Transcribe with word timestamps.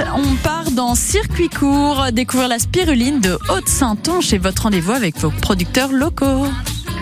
suite, 0.00 0.12
on 0.14 0.36
part 0.42 0.70
dans 0.76 0.94
circuit 0.94 1.48
court, 1.48 2.06
découvrir 2.12 2.48
la 2.48 2.58
spiruline 2.58 3.20
de 3.20 3.34
Haute-Saint-Onge 3.50 4.32
et 4.32 4.38
votre 4.38 4.62
rendez-vous 4.62 4.92
avec 4.92 5.16
vos 5.16 5.30
producteurs 5.30 5.92
locaux. 5.92 6.46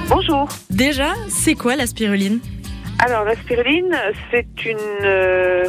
Bonjour. 0.09 0.49
Déjà, 0.71 1.15
c'est 1.29 1.55
quoi 1.55 1.77
la 1.77 1.87
spiruline? 1.87 2.41
Alors 3.01 3.25
la 3.25 3.35
spiruline, 3.35 3.97
c'est 4.31 4.65
une 4.65 5.05
euh, 5.05 5.65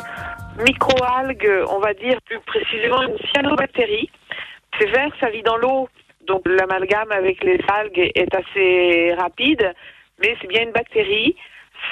microalgue, 0.66 1.50
on 1.70 1.80
va 1.80 1.94
dire 1.94 2.20
plus 2.26 2.40
précisément 2.46 3.02
une 3.04 3.18
cyanobactérie. 3.34 4.10
C'est 4.80 4.90
vert, 4.90 5.12
ça 5.20 5.30
vit 5.30 5.44
dans 5.44 5.58
l'eau, 5.58 5.90
donc 6.28 6.42
l'amalgame 6.46 7.12
avec 7.12 7.44
les 7.44 7.60
algues 7.68 8.12
est 8.16 8.34
assez 8.34 9.14
rapide, 9.20 9.74
mais 10.22 10.36
c'est 10.42 10.48
bien 10.48 10.64
une 10.64 10.72
bactérie. 10.72 11.36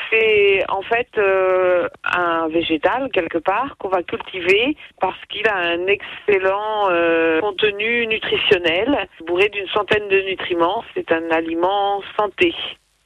C'est 0.10 0.64
en 0.70 0.82
fait 0.82 1.08
euh, 1.18 1.88
un 2.04 2.48
végétal 2.48 3.10
quelque 3.12 3.38
part 3.38 3.76
qu'on 3.78 3.90
va 3.90 4.04
cultiver 4.04 4.76
parce 5.00 5.18
qu'il 5.30 5.48
a 5.48 5.56
un 5.56 5.88
excellent 5.88 6.90
euh, 6.90 7.40
contenu 7.42 8.08
nutritionnel, 8.08 9.08
bourré 9.26 9.50
d'une 9.50 9.68
centaine 9.68 10.08
de 10.10 10.22
nutriments. 10.22 10.84
C'est 10.94 11.12
un 11.12 11.30
aliment 11.32 12.02
santé. 12.18 12.54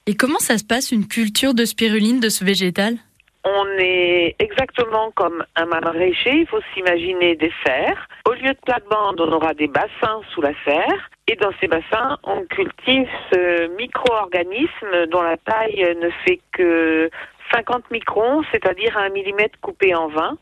Et 0.07 0.15
comment 0.15 0.39
ça 0.39 0.57
se 0.57 0.63
passe 0.63 0.91
une 0.91 1.07
culture 1.07 1.53
de 1.53 1.65
spiruline 1.65 2.19
de 2.19 2.29
ce 2.29 2.43
végétal? 2.43 2.95
On 3.43 3.65
est 3.79 4.35
exactement 4.37 5.11
comme 5.15 5.43
un 5.55 5.65
maraîcher, 5.65 6.41
il 6.41 6.47
faut 6.47 6.59
s'imaginer 6.73 7.35
des 7.35 7.51
serres. 7.65 8.07
Au 8.27 8.33
lieu 8.33 8.53
de 8.53 8.59
plate-bande, 8.63 9.19
on 9.19 9.31
aura 9.31 9.55
des 9.55 9.67
bassins 9.67 10.21
sous 10.33 10.41
la 10.41 10.53
serre. 10.63 11.09
Et 11.31 11.37
dans 11.37 11.51
ces 11.61 11.69
bassins, 11.69 12.17
on 12.23 12.43
cultive 12.43 13.07
ce 13.31 13.73
micro-organisme 13.77 15.07
dont 15.09 15.21
la 15.21 15.37
taille 15.37 15.95
ne 16.01 16.09
fait 16.25 16.41
que 16.51 17.09
50 17.53 17.89
microns, 17.89 18.43
c'est-à-dire 18.51 18.97
un 18.97 19.07
millimètre 19.07 19.57
coupé 19.61 19.95
en 19.95 20.09
20. 20.09 20.37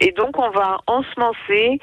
Et 0.00 0.12
donc 0.12 0.38
on 0.38 0.50
va 0.50 0.78
ensemencer. 0.86 1.80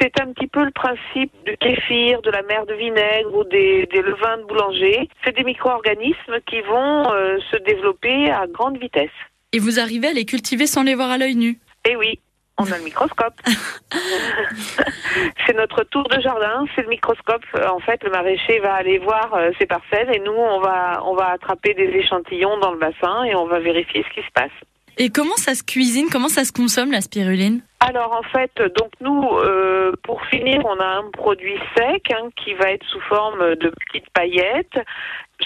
C'est 0.00 0.18
un 0.22 0.32
petit 0.32 0.46
peu 0.46 0.64
le 0.64 0.70
principe 0.70 1.32
du 1.44 1.54
kéfir, 1.58 2.22
de 2.22 2.30
la 2.30 2.40
mer 2.44 2.64
de 2.64 2.72
vinaigre 2.72 3.34
ou 3.34 3.44
des, 3.44 3.86
levains 3.92 4.38
de 4.38 4.44
boulanger. 4.44 5.10
C'est 5.22 5.36
des 5.36 5.44
micro-organismes 5.44 6.40
qui 6.46 6.62
vont 6.62 7.12
euh, 7.12 7.36
se 7.50 7.58
développer 7.58 8.30
à 8.30 8.46
grande 8.46 8.78
vitesse. 8.78 9.10
Et 9.52 9.58
vous 9.58 9.78
arrivez 9.78 10.08
à 10.08 10.12
les 10.14 10.24
cultiver 10.24 10.66
sans 10.66 10.82
les 10.82 10.94
voir 10.94 11.10
à 11.10 11.18
l'œil 11.18 11.36
nu? 11.36 11.58
Eh 11.86 11.96
oui, 11.96 12.18
on 12.62 12.72
a 12.72 12.78
le 12.78 12.84
microscope. 12.84 13.34
c'est 15.46 15.56
notre 15.56 15.84
tour 15.84 16.08
de 16.08 16.20
jardin, 16.20 16.64
c'est 16.74 16.82
le 16.82 16.88
microscope. 16.88 17.44
En 17.68 17.80
fait, 17.80 18.02
le 18.04 18.10
maraîcher 18.10 18.60
va 18.60 18.74
aller 18.74 18.98
voir 18.98 19.34
euh, 19.34 19.50
ses 19.58 19.66
parcelles 19.66 20.14
et 20.14 20.20
nous, 20.20 20.32
on 20.32 20.60
va, 20.60 21.02
on 21.04 21.14
va 21.14 21.30
attraper 21.30 21.74
des 21.74 21.88
échantillons 21.98 22.58
dans 22.58 22.72
le 22.72 22.78
bassin 22.78 23.24
et 23.24 23.34
on 23.34 23.46
va 23.46 23.58
vérifier 23.58 24.04
ce 24.08 24.14
qui 24.14 24.26
se 24.26 24.32
passe. 24.32 24.52
Et 24.98 25.08
comment 25.08 25.36
ça 25.36 25.54
se 25.54 25.62
cuisine? 25.62 26.08
Comment 26.12 26.28
ça 26.28 26.44
se 26.44 26.52
consomme 26.52 26.92
la 26.92 27.00
spiruline? 27.00 27.62
Alors 27.80 28.12
en 28.12 28.22
fait, 28.22 28.52
donc 28.76 28.90
nous, 29.00 29.26
euh, 29.38 29.92
pour 30.04 30.22
finir, 30.26 30.60
on 30.64 30.78
a 30.78 30.98
un 30.98 31.10
produit 31.12 31.58
sec 31.76 32.12
hein, 32.12 32.28
qui 32.36 32.54
va 32.54 32.70
être 32.70 32.86
sous 32.86 33.00
forme 33.00 33.56
de 33.56 33.70
petites 33.70 34.10
paillettes. 34.10 34.78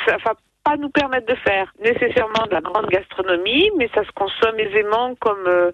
Ça 0.07 0.17
va 0.25 0.35
pas 0.65 0.77
nous 0.77 0.91
permettre 0.91 1.27
de 1.27 1.37
faire 1.37 1.73
nécessairement 1.81 2.47
de 2.47 2.55
la 2.55 2.61
grande 2.61 2.89
gastronomie, 2.89 3.71
mais 3.77 3.89
ça 3.95 4.05
se 4.05 4.11
consomme 4.13 4.59
aisément 4.59 5.15
comme 5.21 5.47
euh, 5.47 5.71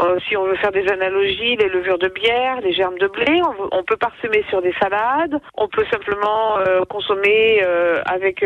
euh, 0.00 0.18
si 0.28 0.36
on 0.36 0.44
veut 0.44 0.56
faire 0.56 0.72
des 0.72 0.88
analogies, 0.88 1.56
les 1.56 1.68
levures 1.68 1.98
de 1.98 2.08
bière, 2.08 2.60
les 2.60 2.72
germes 2.72 2.98
de 2.98 3.06
blé, 3.06 3.40
on, 3.70 3.84
peut 3.84 3.96
parsemer 3.96 4.44
sur 4.48 4.60
des 4.60 4.74
salades, 4.80 5.38
on 5.56 5.68
peut 5.68 5.84
simplement 5.90 6.58
euh, 6.58 6.84
consommer 6.84 7.62
avec 8.06 8.44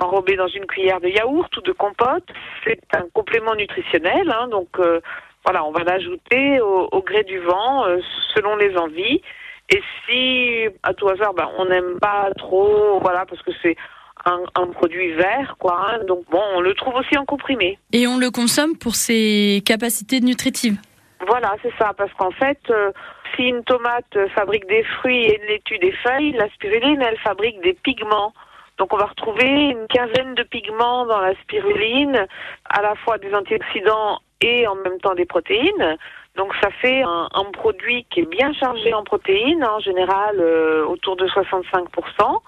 enrobé 0.00 0.36
dans 0.36 0.48
une 0.48 0.66
cuillère 0.66 1.00
de 1.00 1.08
yaourt 1.08 1.54
ou 1.56 1.60
de 1.60 1.72
compote. 1.72 2.26
C'est 2.64 2.80
un 2.94 3.04
complément 3.12 3.54
nutritionnel, 3.54 4.30
hein, 4.30 4.48
donc 4.48 4.68
voilà, 5.44 5.64
on 5.64 5.72
va 5.72 5.84
l'ajouter 5.84 6.60
au, 6.60 6.88
au, 6.90 7.02
gré 7.02 7.24
du 7.24 7.38
vent 7.38 7.84
selon 8.34 8.56
les 8.56 8.76
envies. 8.76 9.20
Et 9.70 9.82
si 10.06 10.68
à 10.82 10.94
tout 10.94 11.08
hasard, 11.08 11.34
ben, 11.34 11.48
on 11.58 11.66
n'aime 11.66 11.98
pas 12.00 12.30
trop, 12.36 12.98
voilà, 13.00 13.24
parce 13.26 13.42
que 13.42 13.52
c'est 13.62 13.76
un, 14.24 14.66
produit 14.68 15.12
vert, 15.12 15.56
quoi. 15.58 15.78
Hein. 15.80 16.04
donc 16.06 16.24
bon, 16.30 16.42
on 16.54 16.60
le 16.60 16.74
trouve 16.74 16.94
aussi 16.94 17.16
en 17.16 17.24
comprimé. 17.24 17.78
Et 17.92 18.06
on 18.06 18.18
le 18.18 18.30
consomme 18.30 18.76
pour 18.76 18.94
ses 18.94 19.62
capacités 19.66 20.20
nutritives. 20.20 20.78
Voilà, 21.26 21.54
c'est 21.62 21.72
ça, 21.78 21.92
parce 21.96 22.12
qu'en 22.14 22.32
fait, 22.32 22.58
euh, 22.70 22.90
si 23.36 23.44
une 23.44 23.62
tomate 23.64 24.18
fabrique 24.34 24.66
des 24.66 24.82
fruits 24.84 25.24
et 25.24 25.40
une 25.40 25.48
laitue 25.48 25.78
des 25.78 25.92
feuilles, 25.92 26.32
la 26.32 26.48
spiruline, 26.50 27.00
elle 27.02 27.18
fabrique 27.18 27.60
des 27.62 27.74
pigments. 27.74 28.32
Donc 28.78 28.92
on 28.92 28.96
va 28.96 29.06
retrouver 29.06 29.46
une 29.46 29.86
quinzaine 29.88 30.34
de 30.34 30.42
pigments 30.42 31.06
dans 31.06 31.20
la 31.20 31.34
spiruline, 31.42 32.26
à 32.68 32.82
la 32.82 32.94
fois 32.96 33.18
des 33.18 33.32
antioxydants 33.34 34.18
et 34.40 34.66
en 34.66 34.74
même 34.76 34.98
temps 35.00 35.14
des 35.14 35.26
protéines. 35.26 35.96
Donc 36.36 36.52
ça 36.62 36.70
fait 36.80 37.02
un, 37.02 37.28
produit 37.52 38.06
qui 38.10 38.20
est 38.20 38.30
bien 38.30 38.52
chargé 38.54 38.94
en 38.94 39.04
protéines, 39.04 39.64
en 39.64 39.78
général 39.80 40.36
euh, 40.40 40.84
autour 40.86 41.16
de 41.16 41.26
65%. 41.26 42.40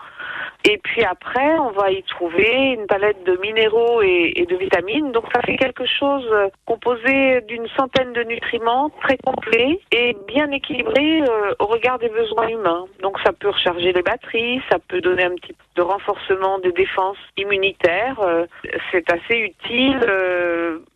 Et 0.66 0.78
puis 0.78 1.04
après, 1.04 1.58
on 1.58 1.72
va 1.72 1.91
y 1.91 2.02
trouver 2.04 2.76
une 2.78 2.86
palette 2.86 3.22
de 3.25 3.36
minéraux 3.36 4.00
et, 4.00 4.47
de 4.48 4.56
vitamines. 4.56 5.12
Donc 5.12 5.25
ça 5.34 5.42
fait 5.42 5.56
quelque 5.56 5.84
chose 5.84 6.26
euh, 6.32 6.48
composé 6.64 7.42
d'une 7.42 7.69
centaine 7.76 8.14
de 8.14 8.22
nutriments, 8.22 8.88
très 9.02 9.19
complet 9.19 9.78
et 9.92 10.16
bien 10.26 10.50
équilibré 10.50 11.20
euh, 11.20 11.54
au 11.58 11.66
regard 11.66 11.98
des 11.98 12.08
besoins 12.08 12.48
humains. 12.48 12.86
Donc 13.02 13.19
ça 13.25 13.32
peut 13.32 13.50
recharger 13.50 13.92
les 13.92 14.02
batteries, 14.02 14.62
ça 14.70 14.78
peut 14.88 15.02
donner 15.02 15.25
un 15.25 15.34
petit 15.34 15.52
peu 15.52 15.64
de 15.76 15.82
renforcement 15.82 16.58
des 16.60 16.72
défenses 16.72 17.19
immunitaires. 17.36 18.19
Euh, 18.20 18.46
c'est 18.91 19.10
assez 19.12 19.36
utile 19.36 20.00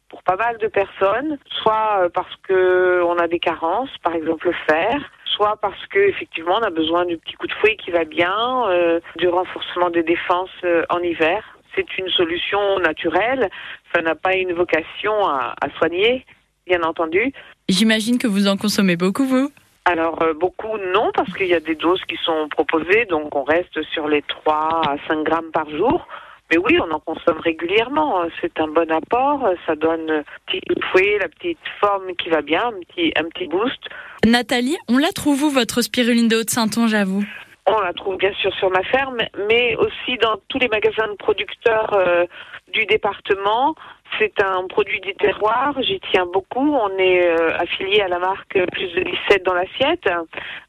pour 0.09 0.23
pas 0.23 0.37
mal 0.37 0.57
de 0.57 0.69
personnes, 0.69 1.37
soit 1.63 2.09
parce 2.15 2.35
que 2.45 3.03
on 3.05 3.19
a 3.19 3.29
des 3.29 3.39
carences, 3.39 3.95
par 4.03 4.15
exemple 4.15 4.47
le 4.47 4.55
fer, 4.67 5.11
soit 5.39 5.57
parce 5.63 5.87
que 5.87 6.01
effectivement 6.01 6.57
on 6.61 6.65
a 6.65 6.71
besoin 6.71 7.07
du 7.07 7.17
petit 7.17 7.35
coup 7.35 7.47
de 7.47 7.53
fouet 7.55 7.77
qui 7.77 7.93
va 7.93 8.05
bien, 8.05 8.69
euh, 8.69 9.01
du 9.17 9.29
renforcement 9.29 9.89
des 9.89 10.03
défenses 10.03 10.51
euh, 10.65 10.83
en 10.91 10.99
hiver. 10.99 11.43
C'est 11.75 11.87
une 11.97 12.09
solution 12.09 12.81
naturelle, 12.81 13.49
ça 13.95 14.03
n'a 14.03 14.17
pas 14.17 14.35
une 14.35 14.53
vocation 14.53 15.13
à, 15.29 15.55
soigner, 15.79 16.27
bien 16.67 16.83
entendu. 16.83 17.33
J'imagine 17.69 18.19
que 18.19 18.27
vous 18.27 18.49
en 18.49 18.57
consommez 18.57 18.97
beaucoup, 18.97 19.25
vous 19.25 19.51
alors 19.85 20.21
euh, 20.23 20.35
beaucoup 20.35 20.77
non 20.93 21.11
parce 21.15 21.33
qu'il 21.33 21.47
y 21.47 21.55
a 21.55 21.61
des 21.61 21.75
doses 21.75 22.03
qui 22.07 22.19
sont 22.23 22.47
proposées 22.51 23.07
donc 23.07 23.35
on 23.35 23.43
reste 23.43 23.83
sur 23.95 24.07
les 24.07 24.21
3 24.21 24.83
à 24.87 24.97
5 25.09 25.25
grammes 25.25 25.51
par 25.51 25.71
jour. 25.71 26.07
Mais 26.51 26.59
oui, 26.59 26.79
on 26.81 26.91
en 26.91 27.01
consomme 27.01 27.41
régulièrement. 27.41 28.23
C'est 28.41 28.59
un 28.59 28.69
bon 28.69 28.91
apport. 28.91 29.49
Ça 29.67 29.75
donne 29.75 30.11
un 30.11 30.23
petit 30.47 30.63
fouet, 30.91 31.19
la 31.21 31.29
petite 31.29 31.59
forme 31.81 32.15
qui 32.17 32.31
va 32.31 32.41
bien, 32.41 32.69
un 32.69 32.81
petit, 32.81 33.13
un 33.17 33.25
petit 33.25 33.47
boost. 33.47 33.79
Nathalie, 34.27 34.77
on 34.89 34.99
la 34.99 35.11
trouve 35.13 35.45
où 35.45 35.51
votre 35.51 35.83
spiruline 35.83 36.29
de 36.29 36.37
Haute-Saintonge 36.37 36.95
à 36.95 37.05
vous? 37.05 37.23
On 37.67 37.81
la 37.81 37.93
trouve 37.93 38.17
bien 38.17 38.33
sûr 38.33 38.53
sur 38.55 38.71
ma 38.71 38.83
ferme, 38.83 39.19
mais 39.49 39.77
aussi 39.77 40.17
dans 40.23 40.37
tous 40.49 40.59
les 40.59 40.69
magasins 40.69 41.07
de 41.09 41.17
producteurs 41.17 41.93
euh, 41.93 42.25
du 42.73 42.87
département. 42.87 43.75
C'est 44.19 44.43
un 44.43 44.67
produit 44.69 45.01
du 45.01 45.15
terroir, 45.15 45.75
j'y 45.83 46.01
tiens 46.11 46.25
beaucoup. 46.33 46.75
On 46.75 46.97
est 46.97 47.27
euh, 47.27 47.59
affilié 47.59 48.01
à 48.01 48.09
la 48.09 48.19
marque 48.19 48.59
Plus 48.73 48.91
de 48.95 49.03
17 49.03 49.43
dans 49.45 49.53
l'assiette. 49.53 50.09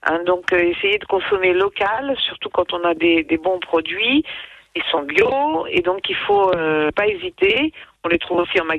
Hein, 0.03 0.19
donc, 0.25 0.51
euh, 0.51 0.57
essayez 0.57 0.97
de 0.97 1.06
consommer 1.06 1.53
local, 1.53 2.16
surtout 2.28 2.50
quand 2.50 2.73
on 2.73 2.84
a 2.84 2.94
des, 2.94 3.23
des 3.23 3.38
bons 3.38 3.59
produits 3.59 4.25
ils 4.75 4.84
sont 4.91 5.03
bio 5.03 5.66
et 5.68 5.81
donc 5.81 6.09
il 6.09 6.16
faut 6.16 6.53
euh, 6.56 6.91
pas 6.96 7.07
hésiter. 7.07 7.74
On 8.03 8.09
les 8.09 8.19
trouve 8.19 8.40
aussi 8.40 8.59
en 8.62 8.66
magasin. 8.66 8.78